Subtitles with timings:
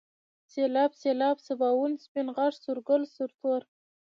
[0.53, 3.61] سيلاب، سيلان، سباوون، سپين غر، سورگل، سرتور